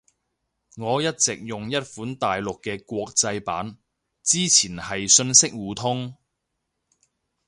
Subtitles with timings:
[0.77, 3.77] 我一直用一款大陸嘅國際版。
[4.23, 6.15] 之前係信息互通